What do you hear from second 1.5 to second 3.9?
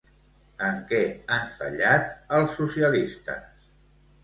fallat els socialistes?